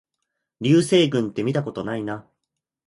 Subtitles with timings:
[0.61, 2.27] 流星群ってみたことないな